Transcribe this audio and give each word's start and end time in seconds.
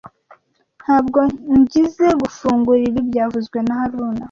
Ntabwo 0.81 1.19
ngizoe 1.57 2.13
gufungura 2.23 2.81
ibi 2.89 3.01
byavuzwe 3.09 3.57
na 3.67 3.73
haruna 3.79 4.19